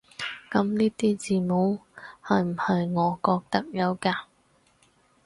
[0.49, 1.77] 噉呢啲字母
[2.25, 4.15] 係唔係俄國特有㗎？